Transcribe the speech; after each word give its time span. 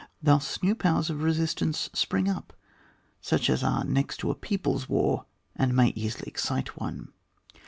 Thus, 0.19 0.63
new 0.63 0.73
powers 0.73 1.11
of 1.11 1.21
resistance 1.21 1.91
spring 1.93 2.27
up, 2.27 2.53
such 3.21 3.51
as 3.51 3.63
are 3.63 3.83
next 3.83 4.17
to 4.21 4.31
a 4.31 4.33
people's 4.33 4.89
war, 4.89 5.27
and 5.55 5.75
may 5.75 5.89
easily 5.89 6.23
excite 6.25 6.75
one. 6.79 7.09